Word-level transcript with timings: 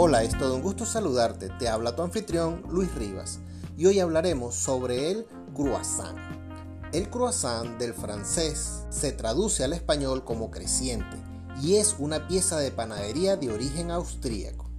Hola, 0.00 0.22
es 0.22 0.38
todo 0.38 0.54
un 0.54 0.62
gusto 0.62 0.86
saludarte. 0.86 1.48
Te 1.58 1.68
habla 1.68 1.96
tu 1.96 2.02
anfitrión 2.02 2.62
Luis 2.70 2.94
Rivas 2.94 3.40
y 3.76 3.86
hoy 3.86 3.98
hablaremos 3.98 4.54
sobre 4.54 5.10
el 5.10 5.26
croissant. 5.56 6.16
El 6.92 7.10
croissant 7.10 7.80
del 7.80 7.94
francés 7.94 8.84
se 8.90 9.10
traduce 9.10 9.64
al 9.64 9.72
español 9.72 10.24
como 10.24 10.52
creciente 10.52 11.16
y 11.60 11.78
es 11.78 11.96
una 11.98 12.28
pieza 12.28 12.60
de 12.60 12.70
panadería 12.70 13.36
de 13.36 13.50
origen 13.50 13.90
austríaco. 13.90 14.70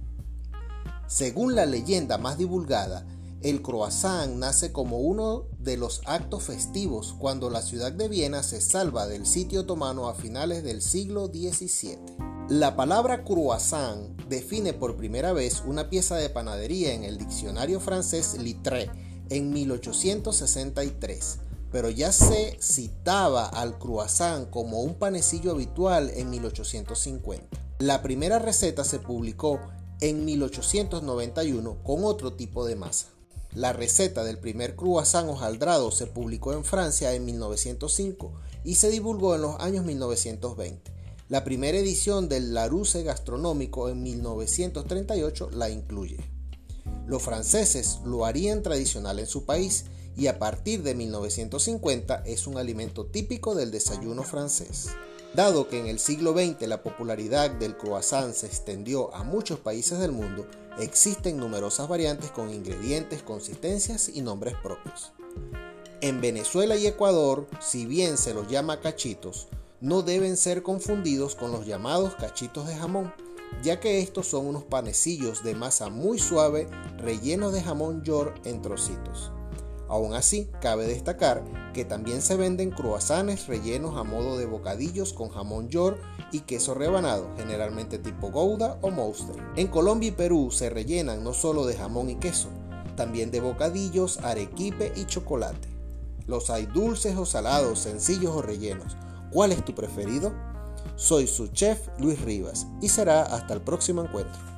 Según 1.06 1.54
la 1.54 1.66
leyenda 1.66 2.16
más 2.16 2.38
divulgada, 2.38 3.06
el 3.42 3.60
croissant 3.60 4.36
nace 4.36 4.72
como 4.72 5.00
uno 5.00 5.48
de 5.58 5.76
los 5.76 6.00
actos 6.06 6.44
festivos 6.44 7.14
cuando 7.18 7.50
la 7.50 7.60
ciudad 7.60 7.92
de 7.92 8.08
Viena 8.08 8.42
se 8.42 8.62
salva 8.62 9.06
del 9.06 9.26
sitio 9.26 9.60
otomano 9.60 10.08
a 10.08 10.14
finales 10.14 10.64
del 10.64 10.80
siglo 10.80 11.26
XVII. 11.26 12.29
La 12.50 12.74
palabra 12.74 13.22
croissant 13.22 14.08
define 14.28 14.72
por 14.72 14.96
primera 14.96 15.32
vez 15.32 15.62
una 15.64 15.88
pieza 15.88 16.16
de 16.16 16.30
panadería 16.30 16.92
en 16.94 17.04
el 17.04 17.16
diccionario 17.16 17.78
francés 17.78 18.36
Littré 18.40 18.90
en 19.28 19.52
1863, 19.52 21.38
pero 21.70 21.90
ya 21.90 22.10
se 22.10 22.58
citaba 22.60 23.46
al 23.46 23.78
croissant 23.78 24.50
como 24.50 24.80
un 24.80 24.94
panecillo 24.94 25.52
habitual 25.52 26.10
en 26.16 26.28
1850. 26.30 27.46
La 27.78 28.02
primera 28.02 28.40
receta 28.40 28.82
se 28.82 28.98
publicó 28.98 29.60
en 30.00 30.24
1891 30.24 31.84
con 31.84 32.02
otro 32.02 32.32
tipo 32.32 32.66
de 32.66 32.74
masa. 32.74 33.06
La 33.54 33.72
receta 33.72 34.24
del 34.24 34.38
primer 34.38 34.74
croissant 34.74 35.28
hojaldrado 35.28 35.92
se 35.92 36.08
publicó 36.08 36.52
en 36.52 36.64
Francia 36.64 37.14
en 37.14 37.26
1905 37.26 38.32
y 38.64 38.74
se 38.74 38.90
divulgó 38.90 39.36
en 39.36 39.42
los 39.42 39.60
años 39.60 39.84
1920. 39.84 40.99
La 41.30 41.44
primera 41.44 41.78
edición 41.78 42.28
del 42.28 42.54
Larousse 42.54 43.04
gastronómico 43.04 43.88
en 43.88 44.02
1938 44.02 45.50
la 45.52 45.70
incluye. 45.70 46.18
Los 47.06 47.22
franceses 47.22 48.00
lo 48.04 48.26
harían 48.26 48.64
tradicional 48.64 49.20
en 49.20 49.28
su 49.28 49.44
país 49.44 49.84
y 50.16 50.26
a 50.26 50.40
partir 50.40 50.82
de 50.82 50.96
1950 50.96 52.24
es 52.26 52.48
un 52.48 52.58
alimento 52.58 53.06
típico 53.06 53.54
del 53.54 53.70
desayuno 53.70 54.24
francés. 54.24 54.88
Dado 55.32 55.68
que 55.68 55.78
en 55.78 55.86
el 55.86 56.00
siglo 56.00 56.32
XX 56.32 56.66
la 56.66 56.82
popularidad 56.82 57.52
del 57.52 57.76
croissant 57.76 58.34
se 58.34 58.46
extendió 58.46 59.14
a 59.14 59.22
muchos 59.22 59.60
países 59.60 60.00
del 60.00 60.10
mundo, 60.10 60.48
existen 60.80 61.36
numerosas 61.36 61.88
variantes 61.88 62.32
con 62.32 62.52
ingredientes, 62.52 63.22
consistencias 63.22 64.08
y 64.12 64.22
nombres 64.22 64.56
propios. 64.60 65.12
En 66.00 66.20
Venezuela 66.20 66.74
y 66.74 66.88
Ecuador, 66.88 67.46
si 67.60 67.86
bien 67.86 68.18
se 68.18 68.34
los 68.34 68.48
llama 68.48 68.80
cachitos, 68.80 69.46
no 69.80 70.02
deben 70.02 70.36
ser 70.36 70.62
confundidos 70.62 71.34
con 71.34 71.52
los 71.52 71.66
llamados 71.66 72.14
cachitos 72.14 72.66
de 72.68 72.76
jamón, 72.76 73.14
ya 73.62 73.80
que 73.80 74.00
estos 74.00 74.26
son 74.26 74.46
unos 74.46 74.64
panecillos 74.64 75.42
de 75.42 75.54
masa 75.54 75.88
muy 75.88 76.18
suave 76.18 76.68
rellenos 76.98 77.52
de 77.54 77.62
jamón 77.62 78.02
york 78.02 78.40
en 78.44 78.60
trocitos. 78.60 79.32
Aún 79.88 80.14
así, 80.14 80.48
cabe 80.60 80.86
destacar 80.86 81.42
que 81.72 81.84
también 81.84 82.20
se 82.20 82.36
venden 82.36 82.70
croissants 82.70 83.46
rellenos 83.48 83.96
a 83.96 84.04
modo 84.04 84.36
de 84.36 84.46
bocadillos 84.46 85.12
con 85.12 85.30
jamón 85.30 85.68
york 85.68 85.98
y 86.30 86.40
queso 86.40 86.74
rebanado, 86.74 87.28
generalmente 87.36 87.98
tipo 87.98 88.30
Gouda 88.30 88.78
o 88.82 88.90
Monster. 88.90 89.34
En 89.56 89.66
Colombia 89.66 90.10
y 90.10 90.12
Perú 90.12 90.50
se 90.52 90.70
rellenan 90.70 91.24
no 91.24 91.32
solo 91.32 91.66
de 91.66 91.76
jamón 91.76 92.10
y 92.10 92.16
queso, 92.16 92.50
también 92.96 93.30
de 93.30 93.40
bocadillos, 93.40 94.18
arequipe 94.18 94.92
y 94.94 95.06
chocolate. 95.06 95.68
Los 96.26 96.50
hay 96.50 96.66
dulces 96.66 97.16
o 97.16 97.24
salados, 97.24 97.80
sencillos 97.80 98.36
o 98.36 98.42
rellenos 98.42 98.96
¿Cuál 99.30 99.52
es 99.52 99.64
tu 99.64 99.74
preferido? 99.74 100.32
Soy 100.96 101.26
su 101.26 101.46
chef 101.48 101.88
Luis 101.98 102.20
Rivas 102.22 102.66
y 102.82 102.88
será 102.88 103.22
hasta 103.22 103.54
el 103.54 103.60
próximo 103.60 104.02
encuentro. 104.02 104.49